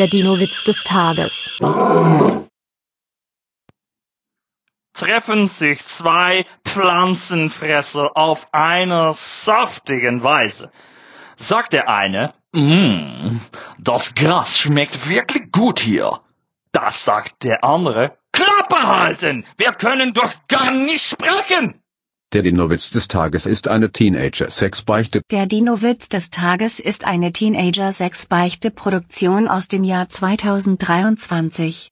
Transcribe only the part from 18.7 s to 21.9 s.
halten! Wir können doch gar nicht sprechen!